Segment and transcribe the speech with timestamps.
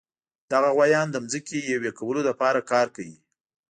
[0.51, 3.17] دغه غوایان د ځمکې یوې کولو لپاره کار کوي.